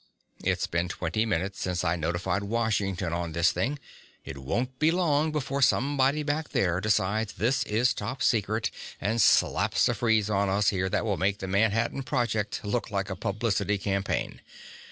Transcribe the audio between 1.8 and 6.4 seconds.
I notified Washington on this thing. It won't be long before somebody